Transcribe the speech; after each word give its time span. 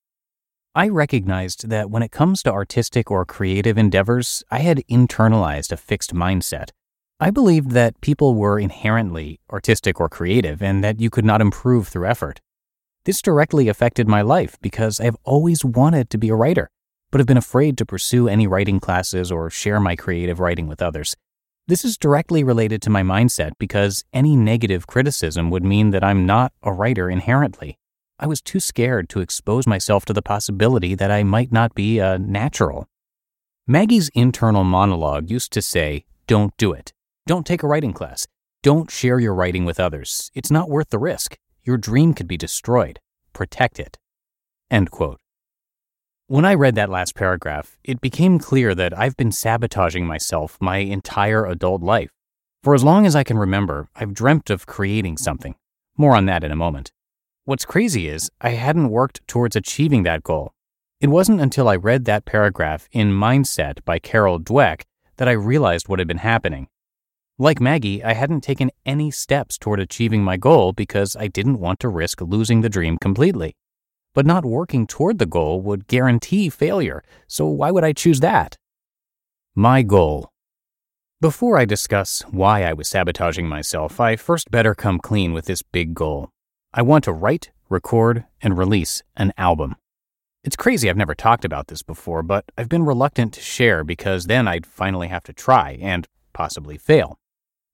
I 0.76 0.88
recognized 0.88 1.70
that 1.70 1.90
when 1.90 2.04
it 2.04 2.12
comes 2.12 2.40
to 2.44 2.52
artistic 2.52 3.10
or 3.10 3.24
creative 3.24 3.76
endeavors, 3.76 4.44
I 4.48 4.60
had 4.60 4.84
internalized 4.88 5.72
a 5.72 5.76
fixed 5.76 6.14
mindset 6.14 6.70
I 7.18 7.30
believed 7.30 7.70
that 7.70 7.98
people 8.02 8.34
were 8.34 8.60
inherently 8.60 9.40
artistic 9.50 9.98
or 9.98 10.08
creative 10.10 10.62
and 10.62 10.84
that 10.84 11.00
you 11.00 11.08
could 11.08 11.24
not 11.24 11.40
improve 11.40 11.88
through 11.88 12.06
effort. 12.06 12.42
This 13.06 13.22
directly 13.22 13.68
affected 13.68 14.06
my 14.06 14.20
life 14.20 14.58
because 14.60 15.00
I 15.00 15.04
have 15.04 15.16
always 15.24 15.64
wanted 15.64 16.10
to 16.10 16.18
be 16.18 16.28
a 16.28 16.34
writer, 16.34 16.68
but 17.10 17.18
have 17.18 17.26
been 17.26 17.38
afraid 17.38 17.78
to 17.78 17.86
pursue 17.86 18.28
any 18.28 18.46
writing 18.46 18.80
classes 18.80 19.32
or 19.32 19.48
share 19.48 19.80
my 19.80 19.96
creative 19.96 20.40
writing 20.40 20.66
with 20.66 20.82
others. 20.82 21.16
This 21.66 21.86
is 21.86 21.96
directly 21.96 22.44
related 22.44 22.82
to 22.82 22.90
my 22.90 23.02
mindset 23.02 23.52
because 23.58 24.04
any 24.12 24.36
negative 24.36 24.86
criticism 24.86 25.48
would 25.48 25.64
mean 25.64 25.92
that 25.92 26.04
I'm 26.04 26.26
not 26.26 26.52
a 26.62 26.70
writer 26.70 27.08
inherently. 27.08 27.78
I 28.18 28.26
was 28.26 28.42
too 28.42 28.60
scared 28.60 29.08
to 29.10 29.20
expose 29.20 29.66
myself 29.66 30.04
to 30.04 30.12
the 30.12 30.20
possibility 30.20 30.94
that 30.94 31.10
I 31.10 31.22
might 31.22 31.50
not 31.50 31.74
be 31.74 31.98
a 31.98 32.18
natural. 32.18 32.88
Maggie's 33.66 34.10
internal 34.10 34.64
monologue 34.64 35.30
used 35.30 35.50
to 35.52 35.62
say, 35.62 36.04
Don't 36.26 36.54
do 36.58 36.72
it. 36.74 36.92
Don't 37.26 37.44
take 37.44 37.64
a 37.64 37.66
writing 37.66 37.92
class. 37.92 38.24
Don't 38.62 38.88
share 38.88 39.18
your 39.18 39.34
writing 39.34 39.64
with 39.64 39.80
others. 39.80 40.30
It's 40.32 40.50
not 40.50 40.70
worth 40.70 40.90
the 40.90 40.98
risk. 41.00 41.36
Your 41.64 41.76
dream 41.76 42.14
could 42.14 42.28
be 42.28 42.36
destroyed. 42.36 43.00
Protect 43.32 43.80
it. 43.80 43.98
End 44.70 44.92
quote. 44.92 45.18
When 46.28 46.44
I 46.44 46.54
read 46.54 46.76
that 46.76 46.88
last 46.88 47.16
paragraph, 47.16 47.78
it 47.82 48.00
became 48.00 48.38
clear 48.38 48.76
that 48.76 48.96
I've 48.96 49.16
been 49.16 49.32
sabotaging 49.32 50.06
myself 50.06 50.56
my 50.60 50.78
entire 50.78 51.44
adult 51.46 51.82
life. 51.82 52.10
For 52.62 52.76
as 52.76 52.84
long 52.84 53.06
as 53.06 53.16
I 53.16 53.24
can 53.24 53.38
remember, 53.38 53.88
I've 53.96 54.14
dreamt 54.14 54.48
of 54.48 54.66
creating 54.66 55.16
something. 55.16 55.56
More 55.96 56.14
on 56.14 56.26
that 56.26 56.44
in 56.44 56.52
a 56.52 56.56
moment. 56.56 56.92
What's 57.44 57.64
crazy 57.64 58.06
is 58.06 58.30
I 58.40 58.50
hadn't 58.50 58.90
worked 58.90 59.26
towards 59.26 59.56
achieving 59.56 60.04
that 60.04 60.22
goal. 60.22 60.52
It 61.00 61.08
wasn't 61.08 61.40
until 61.40 61.68
I 61.68 61.74
read 61.74 62.04
that 62.04 62.24
paragraph 62.24 62.88
in 62.92 63.10
Mindset 63.10 63.84
by 63.84 63.98
Carol 63.98 64.38
Dweck 64.38 64.82
that 65.16 65.28
I 65.28 65.32
realized 65.32 65.88
what 65.88 65.98
had 65.98 66.06
been 66.06 66.18
happening. 66.18 66.68
Like 67.38 67.60
Maggie, 67.60 68.02
I 68.02 68.14
hadn't 68.14 68.40
taken 68.40 68.70
any 68.86 69.10
steps 69.10 69.58
toward 69.58 69.78
achieving 69.78 70.24
my 70.24 70.38
goal 70.38 70.72
because 70.72 71.14
I 71.16 71.26
didn't 71.26 71.60
want 71.60 71.80
to 71.80 71.88
risk 71.90 72.22
losing 72.22 72.62
the 72.62 72.70
dream 72.70 72.96
completely. 72.96 73.54
But 74.14 74.24
not 74.24 74.46
working 74.46 74.86
toward 74.86 75.18
the 75.18 75.26
goal 75.26 75.60
would 75.60 75.86
guarantee 75.86 76.48
failure, 76.48 77.04
so 77.26 77.46
why 77.46 77.70
would 77.70 77.84
I 77.84 77.92
choose 77.92 78.20
that? 78.20 78.56
My 79.54 79.82
goal. 79.82 80.30
Before 81.20 81.58
I 81.58 81.66
discuss 81.66 82.22
why 82.30 82.62
I 82.62 82.72
was 82.72 82.88
sabotaging 82.88 83.46
myself, 83.46 84.00
I 84.00 84.16
first 84.16 84.50
better 84.50 84.74
come 84.74 84.98
clean 84.98 85.34
with 85.34 85.44
this 85.44 85.60
big 85.60 85.92
goal. 85.92 86.30
I 86.72 86.80
want 86.80 87.04
to 87.04 87.12
write, 87.12 87.50
record, 87.68 88.24
and 88.40 88.56
release 88.56 89.02
an 89.14 89.34
album. 89.36 89.76
It's 90.42 90.56
crazy 90.56 90.88
I've 90.88 90.96
never 90.96 91.14
talked 91.14 91.44
about 91.44 91.66
this 91.66 91.82
before, 91.82 92.22
but 92.22 92.46
I've 92.56 92.70
been 92.70 92.86
reluctant 92.86 93.34
to 93.34 93.42
share 93.42 93.84
because 93.84 94.24
then 94.24 94.48
I'd 94.48 94.64
finally 94.64 95.08
have 95.08 95.24
to 95.24 95.34
try 95.34 95.78
and 95.82 96.06
possibly 96.32 96.78
fail. 96.78 97.18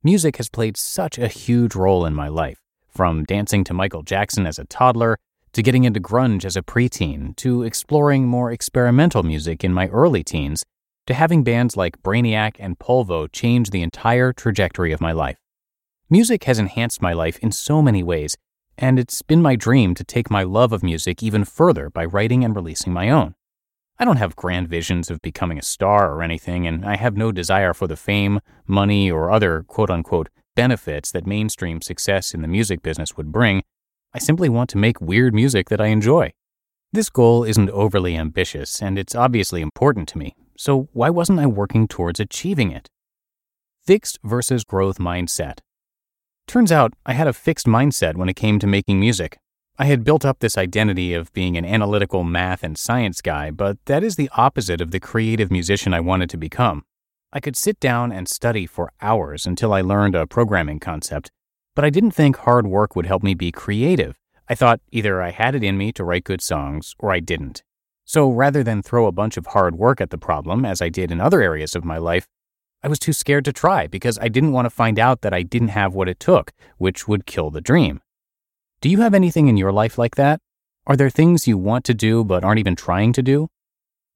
Music 0.04 0.36
has 0.36 0.48
played 0.48 0.76
such 0.76 1.16
a 1.16 1.28
huge 1.28 1.76
role 1.76 2.04
in 2.04 2.12
my 2.12 2.26
life, 2.26 2.58
from 2.88 3.22
dancing 3.22 3.62
to 3.62 3.72
Michael 3.72 4.02
Jackson 4.02 4.46
as 4.46 4.58
a 4.58 4.64
toddler, 4.64 5.16
to 5.52 5.62
getting 5.62 5.84
into 5.84 6.00
grunge 6.00 6.44
as 6.44 6.56
a 6.56 6.62
preteen, 6.62 7.36
to 7.36 7.62
exploring 7.62 8.26
more 8.26 8.50
experimental 8.50 9.22
music 9.22 9.62
in 9.62 9.72
my 9.72 9.86
early 9.88 10.24
teens, 10.24 10.64
to 11.06 11.14
having 11.14 11.44
bands 11.44 11.76
like 11.76 12.02
Brainiac 12.02 12.56
and 12.58 12.80
Polvo 12.80 13.30
change 13.30 13.70
the 13.70 13.82
entire 13.82 14.32
trajectory 14.32 14.90
of 14.90 15.00
my 15.00 15.12
life. 15.12 15.38
Music 16.10 16.42
has 16.44 16.58
enhanced 16.58 17.00
my 17.00 17.12
life 17.12 17.38
in 17.38 17.52
so 17.52 17.80
many 17.80 18.02
ways, 18.02 18.36
and 18.76 18.98
it's 18.98 19.22
been 19.22 19.40
my 19.40 19.54
dream 19.54 19.94
to 19.94 20.02
take 20.02 20.32
my 20.32 20.42
love 20.42 20.72
of 20.72 20.82
music 20.82 21.22
even 21.22 21.44
further 21.44 21.88
by 21.88 22.04
writing 22.04 22.44
and 22.44 22.56
releasing 22.56 22.92
my 22.92 23.08
own. 23.08 23.36
I 24.02 24.04
don't 24.04 24.16
have 24.16 24.34
grand 24.34 24.66
visions 24.66 25.12
of 25.12 25.22
becoming 25.22 25.60
a 25.60 25.62
star 25.62 26.12
or 26.12 26.24
anything, 26.24 26.66
and 26.66 26.84
I 26.84 26.96
have 26.96 27.16
no 27.16 27.30
desire 27.30 27.72
for 27.72 27.86
the 27.86 27.94
fame, 27.94 28.40
money, 28.66 29.08
or 29.08 29.30
other 29.30 29.62
quote 29.62 29.90
unquote 29.90 30.28
benefits 30.56 31.12
that 31.12 31.24
mainstream 31.24 31.80
success 31.80 32.34
in 32.34 32.42
the 32.42 32.48
music 32.48 32.82
business 32.82 33.16
would 33.16 33.30
bring. 33.30 33.62
I 34.12 34.18
simply 34.18 34.48
want 34.48 34.70
to 34.70 34.76
make 34.76 35.00
weird 35.00 35.34
music 35.34 35.68
that 35.68 35.80
I 35.80 35.86
enjoy. 35.86 36.32
This 36.92 37.10
goal 37.10 37.44
isn't 37.44 37.70
overly 37.70 38.16
ambitious, 38.16 38.82
and 38.82 38.98
it's 38.98 39.14
obviously 39.14 39.62
important 39.62 40.08
to 40.08 40.19
me, 40.19 40.34
so 40.56 40.88
why 40.92 41.08
wasn't 41.08 41.38
I 41.38 41.46
working 41.46 41.86
towards 41.86 42.19
achieving 42.19 42.72
it? 42.72 42.88
Fixed 43.86 44.19
versus 44.24 44.64
growth 44.64 44.98
mindset. 44.98 45.60
Turns 46.48 46.72
out 46.72 46.92
I 47.06 47.12
had 47.12 47.28
a 47.28 47.32
fixed 47.32 47.66
mindset 47.66 48.16
when 48.16 48.28
it 48.28 48.34
came 48.34 48.58
to 48.58 48.66
making 48.66 48.98
music. 48.98 49.38
I 49.82 49.87
had 49.87 50.04
built 50.04 50.25
up 50.25 50.38
this 50.38 50.56
identity 50.56 51.12
of 51.12 51.32
being 51.32 51.56
an 51.56 51.65
analytical 51.65 52.23
math 52.23 52.62
and 52.62 52.79
science 52.79 53.20
guy, 53.20 53.50
but 53.50 53.84
that 53.87 54.05
is 54.05 54.14
the 54.14 54.31
opposite 54.37 54.81
of 54.81 54.93
the 54.93 55.00
creative 55.00 55.50
musician 55.50 55.93
I 55.93 55.99
wanted 55.99 56.31
to 56.31 56.37
become. 56.37 56.84
I 57.32 57.40
could 57.40 57.56
sit 57.56 57.81
down 57.81 58.12
and 58.12 58.29
study 58.29 58.64
for 58.64 58.93
hours 59.00 59.44
until 59.44 59.73
I 59.73 59.81
learned 59.81 60.14
a 60.14 60.25
programming 60.25 60.79
concept, 60.79 61.32
but 61.75 61.84
I 61.84 61.90
didn't 61.90 62.12
think 62.12 62.37
hard 62.37 62.64
work 62.64 62.94
would 62.94 63.06
help 63.06 63.25
me 63.25 63.34
be 63.34 63.50
creative. 63.50 64.20
I 64.49 64.55
thought 64.55 64.81
either 64.93 65.20
I 65.20 65.31
had 65.31 65.56
it 65.56 65.64
in 65.64 65.76
me 65.76 65.90
to 65.94 66.05
write 66.05 66.23
good 66.23 66.43
songs 66.43 66.94
or 67.00 67.11
I 67.11 67.19
didn't. 67.19 67.64
So 68.05 68.31
rather 68.31 68.62
than 68.62 68.82
throw 68.82 69.06
a 69.06 69.19
bunch 69.20 69.37
of 69.37 69.46
hard 69.46 69.75
work 69.75 70.00
at 70.00 70.11
the 70.11 70.17
problem, 70.17 70.64
as 70.64 70.81
I 70.81 70.90
did 70.90 71.11
in 71.11 71.20
other 71.20 71.43
areas 71.43 71.75
of 71.75 71.84
my 71.84 71.99
life, 71.99 72.29
I 72.84 72.88
was 72.88 73.00
too 73.00 73.12
scared 73.12 73.44
to 73.46 73.52
try 73.52 73.88
because 73.88 74.17
I 74.20 74.29
didn't 74.29 74.52
want 74.52 74.67
to 74.67 74.70
find 74.70 75.00
out 75.00 75.23
that 75.23 75.34
I 75.34 75.43
didn't 75.43 75.75
have 75.75 75.93
what 75.93 76.08
it 76.08 76.20
took, 76.20 76.52
which 76.79 77.08
would 77.08 77.26
kill 77.26 77.50
the 77.50 77.61
dream. 77.61 78.00
Do 78.82 78.88
you 78.88 79.00
have 79.00 79.14
anything 79.14 79.46
in 79.46 79.56
your 79.56 79.70
life 79.70 79.96
like 79.96 80.17
that? 80.17 80.40
Are 80.88 80.96
there 80.96 81.08
things 81.08 81.46
you 81.46 81.56
want 81.56 81.84
to 81.84 81.94
do 81.94 82.25
but 82.25 82.43
aren't 82.43 82.58
even 82.58 82.75
trying 82.75 83.12
to 83.12 83.23
do? 83.23 83.46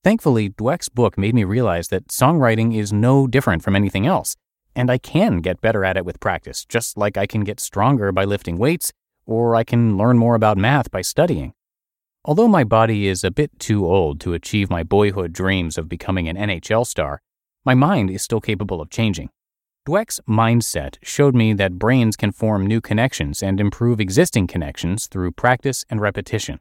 Thankfully, 0.03 0.51
Dweck's 0.51 0.89
book 0.89 1.17
made 1.17 1.37
me 1.37 1.45
realize 1.45 1.87
that 1.91 2.09
songwriting 2.09 2.77
is 2.77 2.93
no 2.93 3.29
different 3.29 3.63
from 3.63 3.77
anything 3.77 4.09
else, 4.09 4.35
and 4.75 4.91
I 4.91 4.99
can 4.99 5.39
get 5.39 5.61
better 5.61 5.85
at 5.85 5.97
it 5.97 6.05
with 6.05 6.19
practice, 6.19 6.65
just 6.65 6.97
like 6.97 7.17
I 7.17 7.27
can 7.27 7.45
get 7.45 7.61
stronger 7.61 8.11
by 8.11 8.25
lifting 8.25 8.59
weights, 8.59 8.93
or 9.25 9.55
I 9.55 9.63
can 9.63 9.97
learn 9.97 10.19
more 10.19 10.35
about 10.35 10.59
math 10.59 10.91
by 10.91 11.01
studying. 11.01 11.53
Although 12.25 12.49
my 12.49 12.65
body 12.65 13.07
is 13.07 13.23
a 13.23 13.31
bit 13.31 13.57
too 13.61 13.87
old 13.87 14.19
to 14.23 14.35
achieve 14.35 14.69
my 14.69 14.83
boyhood 14.83 15.33
dreams 15.33 15.79
of 15.79 15.89
becoming 15.89 16.29
an 16.29 16.37
NHL 16.37 16.85
star, 16.85 17.23
my 17.65 17.75
mind 17.75 18.11
is 18.11 18.23
still 18.23 18.41
capable 18.41 18.81
of 18.81 18.91
changing. 18.91 19.31
Dweck's 19.87 20.19
mindset 20.29 20.97
showed 21.01 21.37
me 21.37 21.53
that 21.53 21.79
brains 21.79 22.17
can 22.17 22.33
form 22.33 22.67
new 22.67 22.81
connections 22.81 23.41
and 23.41 23.61
improve 23.61 24.01
existing 24.01 24.49
connections 24.49 25.07
through 25.07 25.31
practice 25.31 25.85
and 25.89 26.01
repetition. 26.01 26.59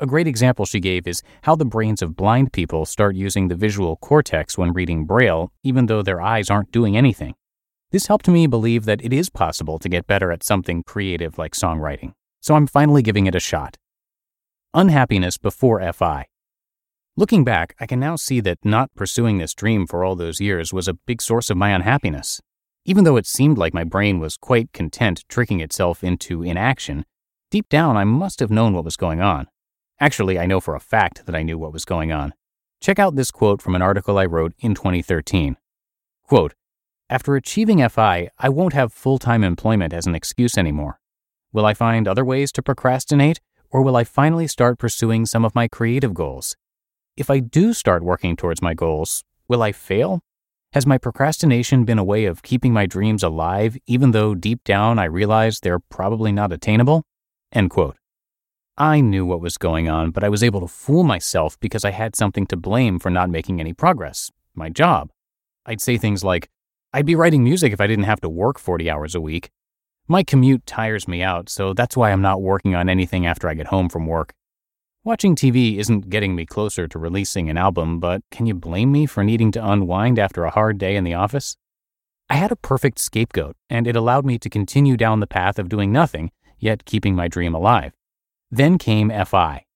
A 0.00 0.06
great 0.06 0.26
example 0.26 0.64
she 0.64 0.80
gave 0.80 1.06
is 1.06 1.22
how 1.42 1.56
the 1.56 1.66
brains 1.66 2.00
of 2.00 2.16
blind 2.16 2.54
people 2.54 2.86
start 2.86 3.16
using 3.16 3.48
the 3.48 3.54
visual 3.54 3.96
cortex 3.96 4.56
when 4.56 4.72
reading 4.72 5.04
Braille, 5.04 5.52
even 5.62 5.86
though 5.86 6.00
their 6.00 6.22
eyes 6.22 6.48
aren't 6.48 6.72
doing 6.72 6.96
anything. 6.96 7.34
This 7.90 8.06
helped 8.06 8.28
me 8.28 8.46
believe 8.46 8.86
that 8.86 9.04
it 9.04 9.12
is 9.12 9.28
possible 9.28 9.78
to 9.78 9.88
get 9.90 10.06
better 10.06 10.32
at 10.32 10.42
something 10.42 10.82
creative 10.84 11.36
like 11.36 11.52
songwriting, 11.52 12.14
so 12.40 12.54
I'm 12.54 12.66
finally 12.66 13.02
giving 13.02 13.26
it 13.26 13.34
a 13.34 13.40
shot. 13.40 13.76
Unhappiness 14.72 15.36
before 15.36 15.92
FI. 15.92 16.28
Looking 17.14 17.44
back, 17.44 17.76
I 17.78 17.84
can 17.84 18.00
now 18.00 18.16
see 18.16 18.40
that 18.40 18.64
not 18.64 18.94
pursuing 18.94 19.36
this 19.36 19.52
dream 19.52 19.86
for 19.86 20.02
all 20.02 20.16
those 20.16 20.40
years 20.40 20.72
was 20.72 20.88
a 20.88 20.94
big 20.94 21.20
source 21.20 21.50
of 21.50 21.58
my 21.58 21.68
unhappiness. 21.68 22.40
Even 22.86 23.04
though 23.04 23.16
it 23.16 23.26
seemed 23.26 23.56
like 23.56 23.72
my 23.72 23.84
brain 23.84 24.20
was 24.20 24.36
quite 24.36 24.72
content 24.74 25.24
tricking 25.28 25.60
itself 25.60 26.04
into 26.04 26.42
inaction, 26.42 27.06
deep 27.50 27.68
down 27.70 27.96
I 27.96 28.04
must 28.04 28.40
have 28.40 28.50
known 28.50 28.74
what 28.74 28.84
was 28.84 28.96
going 28.96 29.22
on. 29.22 29.46
Actually, 30.00 30.38
I 30.38 30.44
know 30.44 30.60
for 30.60 30.74
a 30.74 30.80
fact 30.80 31.24
that 31.24 31.34
I 31.34 31.42
knew 31.42 31.56
what 31.56 31.72
was 31.72 31.86
going 31.86 32.12
on. 32.12 32.34
Check 32.82 32.98
out 32.98 33.16
this 33.16 33.30
quote 33.30 33.62
from 33.62 33.74
an 33.74 33.80
article 33.80 34.18
I 34.18 34.26
wrote 34.26 34.52
in 34.58 34.74
2013. 34.74 35.56
Quote, 36.24 36.54
After 37.08 37.36
achieving 37.36 37.88
FI, 37.88 38.28
I 38.38 38.48
won't 38.50 38.74
have 38.74 38.92
full 38.92 39.18
time 39.18 39.42
employment 39.42 39.94
as 39.94 40.06
an 40.06 40.14
excuse 40.14 40.58
anymore. 40.58 41.00
Will 41.54 41.64
I 41.64 41.72
find 41.72 42.06
other 42.06 42.24
ways 42.24 42.52
to 42.52 42.62
procrastinate, 42.62 43.40
or 43.70 43.80
will 43.80 43.96
I 43.96 44.04
finally 44.04 44.46
start 44.46 44.78
pursuing 44.78 45.24
some 45.24 45.46
of 45.46 45.54
my 45.54 45.68
creative 45.68 46.12
goals? 46.12 46.54
If 47.16 47.30
I 47.30 47.38
do 47.38 47.72
start 47.72 48.02
working 48.02 48.36
towards 48.36 48.60
my 48.60 48.74
goals, 48.74 49.24
will 49.48 49.62
I 49.62 49.72
fail? 49.72 50.20
Has 50.74 50.86
my 50.86 50.98
procrastination 50.98 51.84
been 51.84 52.00
a 52.00 52.04
way 52.04 52.24
of 52.24 52.42
keeping 52.42 52.72
my 52.72 52.84
dreams 52.84 53.22
alive, 53.22 53.78
even 53.86 54.10
though 54.10 54.34
deep 54.34 54.64
down 54.64 54.98
I 54.98 55.04
realize 55.04 55.60
they're 55.60 55.78
probably 55.78 56.32
not 56.32 56.50
attainable? 56.50 57.04
End 57.52 57.70
quote. 57.70 57.96
I 58.76 59.00
knew 59.00 59.24
what 59.24 59.40
was 59.40 59.56
going 59.56 59.88
on, 59.88 60.10
but 60.10 60.24
I 60.24 60.28
was 60.28 60.42
able 60.42 60.60
to 60.62 60.66
fool 60.66 61.04
myself 61.04 61.56
because 61.60 61.84
I 61.84 61.92
had 61.92 62.16
something 62.16 62.44
to 62.48 62.56
blame 62.56 62.98
for 62.98 63.08
not 63.08 63.30
making 63.30 63.60
any 63.60 63.72
progress 63.72 64.32
my 64.56 64.68
job. 64.68 65.10
I'd 65.64 65.80
say 65.80 65.96
things 65.96 66.24
like, 66.24 66.50
I'd 66.92 67.06
be 67.06 67.14
writing 67.14 67.44
music 67.44 67.72
if 67.72 67.80
I 67.80 67.86
didn't 67.86 68.06
have 68.06 68.20
to 68.22 68.28
work 68.28 68.58
40 68.58 68.90
hours 68.90 69.14
a 69.14 69.20
week. 69.20 69.50
My 70.08 70.24
commute 70.24 70.66
tires 70.66 71.06
me 71.06 71.22
out, 71.22 71.48
so 71.48 71.72
that's 71.72 71.96
why 71.96 72.10
I'm 72.10 72.20
not 72.20 72.42
working 72.42 72.74
on 72.74 72.88
anything 72.88 73.26
after 73.26 73.48
I 73.48 73.54
get 73.54 73.68
home 73.68 73.88
from 73.88 74.08
work. 74.08 74.34
Watching 75.06 75.36
TV 75.36 75.76
isn't 75.76 76.08
getting 76.08 76.34
me 76.34 76.46
closer 76.46 76.88
to 76.88 76.98
releasing 76.98 77.50
an 77.50 77.58
album, 77.58 78.00
but 78.00 78.22
can 78.30 78.46
you 78.46 78.54
blame 78.54 78.90
me 78.90 79.04
for 79.04 79.22
needing 79.22 79.52
to 79.52 79.70
unwind 79.70 80.18
after 80.18 80.44
a 80.44 80.50
hard 80.50 80.78
day 80.78 80.96
in 80.96 81.04
the 81.04 81.12
office? 81.12 81.58
I 82.30 82.36
had 82.36 82.50
a 82.50 82.56
perfect 82.56 82.98
scapegoat, 82.98 83.54
and 83.68 83.86
it 83.86 83.96
allowed 83.96 84.24
me 84.24 84.38
to 84.38 84.48
continue 84.48 84.96
down 84.96 85.20
the 85.20 85.26
path 85.26 85.58
of 85.58 85.68
doing 85.68 85.92
nothing, 85.92 86.30
yet 86.58 86.86
keeping 86.86 87.14
my 87.14 87.28
dream 87.28 87.54
alive. 87.54 87.92
Then 88.50 88.78
came 88.78 89.10
FI. 89.10 89.66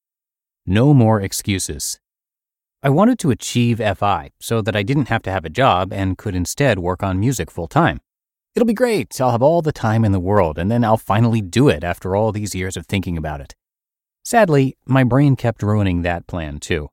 No 0.64 0.94
more 0.94 1.20
excuses. 1.20 2.00
I 2.82 2.88
wanted 2.88 3.18
to 3.18 3.30
achieve 3.30 3.82
FI 3.98 4.30
so 4.40 4.62
that 4.62 4.74
I 4.74 4.82
didn't 4.82 5.08
have 5.08 5.22
to 5.24 5.30
have 5.30 5.44
a 5.44 5.50
job 5.50 5.92
and 5.92 6.16
could 6.16 6.34
instead 6.34 6.78
work 6.78 7.02
on 7.02 7.20
music 7.20 7.50
full 7.50 7.68
time. 7.68 8.00
It'll 8.54 8.64
be 8.64 8.72
great. 8.72 9.20
I'll 9.20 9.32
have 9.32 9.42
all 9.42 9.60
the 9.60 9.72
time 9.72 10.06
in 10.06 10.12
the 10.12 10.20
world, 10.20 10.56
and 10.56 10.70
then 10.70 10.84
I'll 10.84 10.96
finally 10.96 11.42
do 11.42 11.68
it 11.68 11.84
after 11.84 12.16
all 12.16 12.32
these 12.32 12.54
years 12.54 12.78
of 12.78 12.86
thinking 12.86 13.18
about 13.18 13.42
it. 13.42 13.54
Sadly, 14.28 14.76
my 14.84 15.04
brain 15.04 15.36
kept 15.36 15.62
ruining 15.62 16.02
that 16.02 16.26
plan 16.26 16.58
too. 16.58 16.90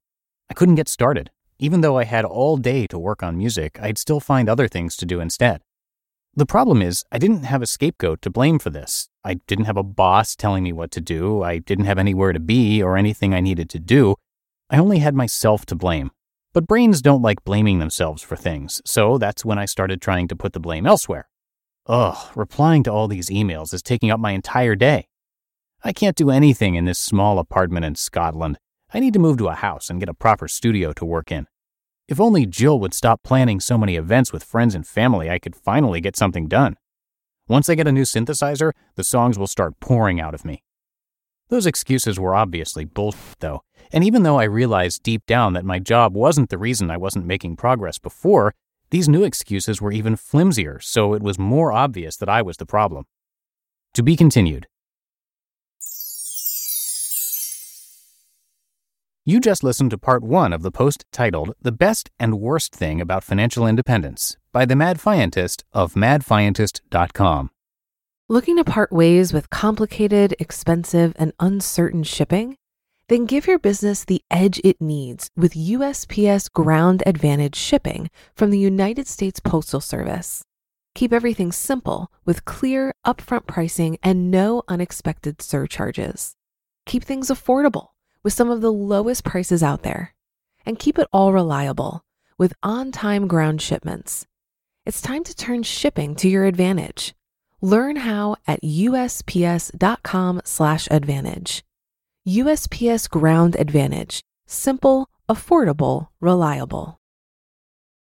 I 0.50 0.54
couldn't 0.54 0.76
get 0.76 0.88
started. 0.88 1.32
Even 1.60 1.82
though 1.82 1.98
I 1.98 2.06
had 2.06 2.24
all 2.24 2.56
day 2.56 2.88
to 2.88 2.98
work 2.98 3.22
on 3.22 3.38
music, 3.38 3.78
I'd 3.82 3.98
still 3.98 4.22
find 4.22 4.48
other 4.48 4.70
things 4.70 4.96
to 4.96 5.06
do 5.06 5.20
instead. 5.20 5.60
The 6.34 6.46
problem 6.46 6.82
is, 6.82 7.04
I 7.12 7.18
didn't 7.18 7.44
have 7.44 7.62
a 7.62 7.66
scapegoat 7.66 8.22
to 8.22 8.30
blame 8.30 8.58
for 8.58 8.70
this. 8.70 9.10
I 9.22 9.34
didn't 9.48 9.66
have 9.66 9.76
a 9.76 9.84
boss 9.84 10.34
telling 10.34 10.64
me 10.64 10.72
what 10.72 10.92
to 10.92 11.02
do. 11.02 11.44
I 11.44 11.58
didn't 11.58 11.84
have 11.84 12.00
anywhere 12.00 12.32
to 12.32 12.40
be 12.40 12.82
or 12.82 12.96
anything 12.96 13.34
I 13.34 13.42
needed 13.42 13.70
to 13.72 13.80
do. 13.80 14.16
I 14.70 14.78
only 14.78 15.00
had 15.00 15.14
myself 15.14 15.66
to 15.66 15.76
blame. 15.76 16.12
But 16.54 16.68
brains 16.68 17.02
don't 17.02 17.22
like 17.22 17.44
blaming 17.44 17.80
themselves 17.80 18.24
for 18.24 18.38
things, 18.38 18.82
so 18.86 19.18
that's 19.18 19.44
when 19.44 19.60
I 19.60 19.66
started 19.66 20.02
trying 20.02 20.30
to 20.30 20.38
put 20.38 20.54
the 20.54 20.62
blame 20.62 20.88
elsewhere. 20.88 21.28
Ugh, 21.88 22.32
replying 22.34 22.84
to 22.84 22.94
all 22.94 23.10
these 23.10 23.30
emails 23.30 23.74
is 23.74 23.82
taking 23.82 24.10
up 24.10 24.22
my 24.22 24.32
entire 24.32 24.76
day. 24.78 25.10
I 25.86 25.94
can't 25.94 26.18
do 26.18 26.32
anything 26.32 26.74
in 26.74 26.86
this 26.86 26.98
small 26.98 27.38
apartment 27.38 27.86
in 27.86 27.94
Scotland. 27.94 28.58
I 28.92 29.00
need 29.00 29.14
to 29.14 29.20
move 29.20 29.38
to 29.38 29.50
a 29.50 29.54
house 29.54 29.88
and 29.88 30.00
get 30.00 30.10
a 30.10 30.16
proper 30.16 30.48
studio 30.48 30.94
to 30.94 31.06
work 31.06 31.32
in. 31.32 31.46
If 32.08 32.20
only 32.20 32.48
Jill 32.48 32.80
would 32.80 32.96
stop 32.96 33.22
planning 33.22 33.60
so 33.60 33.78
many 33.78 33.96
events 33.96 34.34
with 34.34 34.44
friends 34.44 34.74
and 34.74 34.88
family, 34.88 35.30
I 35.30 35.38
could 35.38 35.56
finally 35.56 36.02
get 36.02 36.16
something 36.16 36.48
done. 36.48 36.78
Once 37.48 37.70
I 37.70 37.76
get 37.76 37.86
a 37.86 37.92
new 37.92 38.02
synthesizer, 38.02 38.72
the 38.96 39.04
songs 39.04 39.38
will 39.38 39.46
start 39.46 39.80
pouring 39.80 40.20
out 40.20 40.34
of 40.34 40.44
me. 40.44 40.64
Those 41.50 41.68
excuses 41.68 42.20
were 42.20 42.34
obviously 42.34 42.86
bullshit, 42.86 43.40
though, 43.40 43.62
and 43.92 44.04
even 44.04 44.24
though 44.24 44.40
I 44.40 44.46
realized 44.46 45.04
deep 45.04 45.28
down 45.28 45.54
that 45.54 45.66
my 45.66 45.78
job 45.78 46.16
wasn't 46.16 46.50
the 46.50 46.58
reason 46.58 46.90
I 46.90 46.98
wasn't 46.98 47.28
making 47.28 47.58
progress 47.58 48.00
before, 48.00 48.56
these 48.90 49.08
new 49.08 49.24
excuses 49.24 49.80
were 49.80 49.92
even 49.92 50.16
flimsier, 50.16 50.80
so 50.80 51.14
it 51.14 51.22
was 51.22 51.38
more 51.38 51.72
obvious 51.72 52.18
that 52.18 52.30
I 52.30 52.42
was 52.42 52.58
the 52.58 52.66
problem. 52.66 53.06
To 53.94 54.02
be 54.02 54.16
continued. 54.16 54.66
You 59.28 59.40
just 59.40 59.64
listened 59.64 59.90
to 59.90 59.98
part 59.98 60.22
one 60.22 60.54
of 60.54 60.62
the 60.62 60.70
post 60.70 61.04
titled 61.12 61.56
The 61.60 61.72
Best 61.72 62.12
and 62.20 62.40
Worst 62.40 62.76
Thing 62.76 63.02
About 63.02 63.24
Financial 63.24 63.66
Independence 63.66 64.38
by 64.52 64.66
the 64.66 64.76
Mad 64.76 65.00
Fientist 65.00 65.64
of 65.74 65.96
madfientist.com. 65.96 67.50
Looking 68.30 68.58
to 68.58 68.64
part 68.64 68.92
ways 68.92 69.34
with 69.34 69.50
complicated, 69.50 70.36
expensive, 70.38 71.14
and 71.16 71.34
uncertain 71.40 72.04
shipping? 72.04 72.58
Then 73.10 73.26
give 73.26 73.48
your 73.48 73.58
business 73.58 74.06
the 74.06 74.22
edge 74.30 74.62
it 74.64 74.80
needs 74.80 75.32
with 75.36 75.54
USPS 75.54 76.52
Ground 76.52 77.02
Advantage 77.08 77.56
shipping 77.56 78.12
from 78.36 78.52
the 78.52 78.60
United 78.60 79.08
States 79.08 79.40
Postal 79.40 79.82
Service. 79.82 80.44
Keep 80.94 81.12
everything 81.12 81.52
simple 81.52 82.12
with 82.26 82.46
clear, 82.46 82.94
upfront 83.04 83.48
pricing 83.48 83.98
and 84.04 84.30
no 84.30 84.62
unexpected 84.68 85.42
surcharges. 85.42 86.36
Keep 86.86 87.04
things 87.04 87.30
affordable 87.30 87.88
with 88.26 88.34
some 88.34 88.50
of 88.50 88.60
the 88.60 88.74
lowest 88.74 89.24
prices 89.24 89.64
out 89.64 89.84
there. 89.84 90.14
And 90.66 90.80
keep 90.80 90.98
it 90.98 91.08
all 91.14 91.32
reliable 91.32 92.04
with 92.40 92.56
on 92.64 92.92
time 92.92 93.28
ground 93.28 93.62
shipments. 93.62 94.26
It's 94.84 95.00
time 95.00 95.24
to 95.26 95.36
turn 95.36 95.62
shipping 95.62 96.16
to 96.16 96.28
your 96.28 96.46
advantage. 96.46 97.14
Learn 97.62 97.98
how 97.98 98.38
at 98.48 98.64
USPS.com/slash 98.64 100.88
advantage. 100.90 101.64
USPS 102.28 103.08
Ground 103.08 103.56
Advantage. 103.60 104.24
Simple, 104.48 105.08
affordable, 105.30 106.08
reliable. 106.20 107.00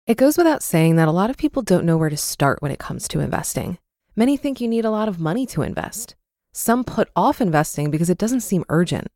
It 0.08 0.16
goes 0.16 0.38
without 0.38 0.64
saying 0.64 0.96
that 0.96 1.10
a 1.10 1.12
lot 1.12 1.30
of 1.30 1.38
people 1.38 1.62
don't 1.62 1.86
know 1.86 1.98
where 1.98 2.10
to 2.10 2.18
start 2.18 2.62
when 2.62 2.72
it 2.72 2.80
comes 2.80 3.10
to 3.10 3.20
investing. 3.20 3.78
Many 4.16 4.38
think 4.38 4.62
you 4.62 4.70
need 4.70 4.86
a 4.86 4.90
lot 4.90 5.10
of 5.10 5.20
money 5.20 5.46
to 5.48 5.64
invest. 5.64 6.16
Some 6.54 6.86
put 6.86 7.10
off 7.14 7.42
investing 7.42 7.92
because 7.92 8.10
it 8.10 8.18
doesn't 8.18 8.40
seem 8.42 8.64
urgent. 8.70 9.10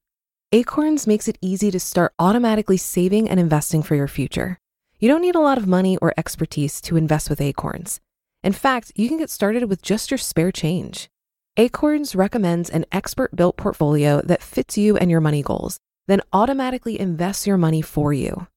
Acorns 0.53 1.05
makes 1.05 1.27
it 1.27 1.37
easy 1.41 1.71
to 1.71 1.79
start 1.79 2.13
automatically 2.17 2.77
saving 2.77 3.27
and 3.27 3.37
investing 3.37 3.83
for 3.83 3.95
your 3.95 4.07
future. 4.07 4.57
You 4.97 5.09
don't 5.09 5.21
need 5.21 5.35
a 5.35 5.41
lot 5.41 5.57
of 5.57 5.67
money 5.67 5.97
or 5.97 6.13
expertise 6.15 6.79
to 6.83 6.95
invest 6.95 7.29
with 7.29 7.41
Acorns. 7.41 7.99
In 8.43 8.53
fact, 8.53 8.93
you 8.95 9.09
can 9.09 9.17
get 9.17 9.29
started 9.29 9.65
with 9.65 9.81
just 9.81 10.09
your 10.09 10.17
spare 10.17 10.53
change. 10.53 11.09
Acorns 11.57 12.15
recommends 12.15 12.69
an 12.69 12.85
expert 12.93 13.35
built 13.35 13.57
portfolio 13.57 14.21
that 14.21 14.41
fits 14.41 14.77
you 14.77 14.95
and 14.95 15.11
your 15.11 15.19
money 15.19 15.41
goals, 15.41 15.79
then 16.07 16.21
automatically 16.31 16.97
invests 16.97 17.45
your 17.45 17.57
money 17.57 17.81
for 17.81 18.13
you. 18.13 18.47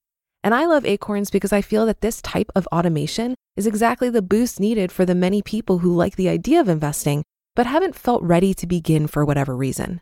And 0.45 0.55
I 0.55 0.67
love 0.67 0.87
Acorns 0.87 1.29
because 1.29 1.53
I 1.53 1.61
feel 1.61 1.87
that 1.87 2.03
this 2.03 2.23
type 2.23 2.53
of 2.55 2.69
automation 2.69 3.35
is 3.57 3.67
exactly 3.67 4.11
the 4.11 4.23
boost 4.23 4.61
needed 4.61 4.93
for 4.93 5.05
the 5.05 5.17
many 5.17 5.43
people 5.43 5.79
who 5.79 5.93
like 5.97 6.15
the 6.15 6.29
idea 6.29 6.61
of 6.61 6.69
investing 6.69 7.25
but 7.57 7.67
haven't 7.67 7.97
felt 7.97 8.23
ready 8.23 8.55
to 8.55 8.67
begin 8.69 9.09
for 9.09 9.25
whatever 9.25 9.57
reason. 9.57 10.01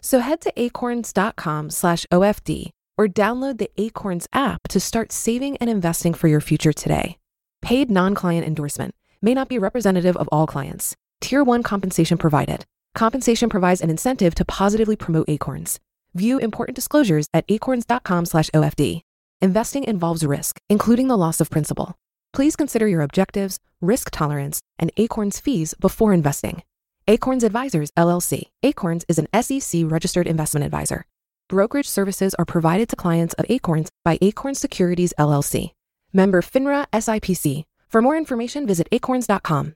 So 0.00 0.20
head 0.20 0.40
to 0.42 0.52
acorns.com 0.56 1.70
slash 1.70 2.06
OFD 2.12 2.70
or 2.96 3.06
download 3.06 3.58
the 3.58 3.70
Acorns 3.76 4.26
app 4.32 4.62
to 4.68 4.80
start 4.80 5.12
saving 5.12 5.56
and 5.58 5.70
investing 5.70 6.14
for 6.14 6.28
your 6.28 6.40
future 6.40 6.72
today. 6.72 7.18
Paid 7.62 7.90
non 7.90 8.14
client 8.14 8.46
endorsement 8.46 8.94
may 9.22 9.34
not 9.34 9.48
be 9.48 9.58
representative 9.58 10.16
of 10.16 10.28
all 10.28 10.46
clients. 10.46 10.96
Tier 11.20 11.42
1 11.42 11.62
compensation 11.62 12.18
provided. 12.18 12.64
Compensation 12.94 13.48
provides 13.48 13.80
an 13.80 13.90
incentive 13.90 14.34
to 14.34 14.44
positively 14.44 14.96
promote 14.96 15.28
Acorns. 15.28 15.78
View 16.14 16.38
important 16.38 16.74
disclosures 16.74 17.28
at 17.34 17.44
acorns.com 17.48 18.26
slash 18.26 18.50
OFD. 18.50 19.02
Investing 19.40 19.84
involves 19.84 20.24
risk, 20.24 20.60
including 20.68 21.08
the 21.08 21.16
loss 21.16 21.40
of 21.40 21.50
principal. 21.50 21.94
Please 22.32 22.56
consider 22.56 22.88
your 22.88 23.02
objectives, 23.02 23.58
risk 23.80 24.10
tolerance, 24.10 24.60
and 24.78 24.90
Acorns 24.96 25.38
fees 25.38 25.74
before 25.74 26.12
investing. 26.12 26.62
Acorns 27.10 27.42
Advisors 27.42 27.90
LLC. 27.92 28.42
Acorns 28.62 29.06
is 29.08 29.18
an 29.18 29.28
SEC 29.42 29.84
registered 29.86 30.26
investment 30.26 30.66
advisor. 30.66 31.06
Brokerage 31.48 31.88
services 31.88 32.34
are 32.34 32.44
provided 32.44 32.90
to 32.90 32.96
clients 32.96 33.32
of 33.38 33.46
Acorns 33.48 33.88
by 34.04 34.18
Acorn 34.20 34.54
Securities 34.54 35.14
LLC. 35.18 35.70
Member 36.12 36.42
FINRA 36.42 36.86
SIPC. 36.92 37.64
For 37.88 38.02
more 38.02 38.14
information, 38.14 38.66
visit 38.66 38.88
acorns.com. 38.92 39.74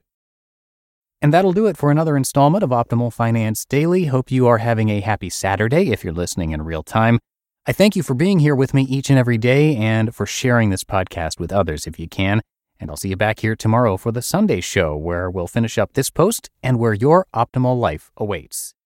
And 1.23 1.33
that'll 1.33 1.53
do 1.53 1.65
it 1.65 1.75
for 1.75 1.89
another 1.89 2.15
installment 2.15 2.63
of 2.63 2.69
Optimal 2.69 3.11
Finance 3.11 3.65
Daily. 3.65 4.05
Hope 4.05 4.29
you 4.29 4.45
are 4.45 4.59
having 4.59 4.89
a 4.89 4.99
happy 4.99 5.31
Saturday 5.31 5.89
if 5.89 6.03
you're 6.03 6.13
listening 6.13 6.51
in 6.51 6.61
real 6.61 6.83
time. 6.83 7.17
I 7.65 7.71
thank 7.71 7.95
you 7.95 8.03
for 8.03 8.13
being 8.13 8.37
here 8.37 8.53
with 8.55 8.75
me 8.75 8.83
each 8.83 9.09
and 9.09 9.17
every 9.17 9.39
day 9.39 9.75
and 9.75 10.13
for 10.13 10.27
sharing 10.27 10.69
this 10.69 10.83
podcast 10.83 11.39
with 11.39 11.51
others 11.51 11.87
if 11.87 11.99
you 11.99 12.07
can. 12.07 12.41
And 12.83 12.91
I'll 12.91 12.97
see 12.97 13.07
you 13.07 13.15
back 13.15 13.39
here 13.39 13.55
tomorrow 13.55 13.95
for 13.95 14.11
the 14.11 14.21
Sunday 14.21 14.59
show 14.59 14.97
where 14.97 15.31
we'll 15.31 15.47
finish 15.47 15.77
up 15.77 15.93
this 15.93 16.09
post 16.09 16.49
and 16.61 16.77
where 16.77 16.91
your 16.91 17.25
optimal 17.33 17.79
life 17.79 18.11
awaits. 18.17 18.75